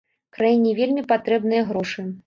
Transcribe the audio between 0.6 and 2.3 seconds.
вельмі патрэбныя грошы.